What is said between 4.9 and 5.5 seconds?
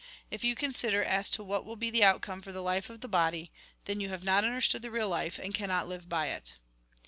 life,